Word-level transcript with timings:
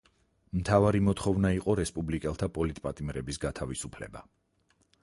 მთავარი 0.61 1.01
მოთხოვნა 1.09 1.51
იყო 1.57 1.75
რესპუბლიკელთა 1.81 2.51
პოლიტპატიმრების 2.57 3.43
გათავისუფლება. 3.49 4.27